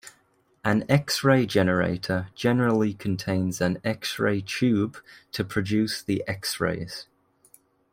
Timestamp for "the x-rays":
6.01-7.05